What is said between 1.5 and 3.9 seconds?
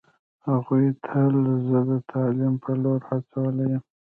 زه د تعلیم په لور هڅولی یم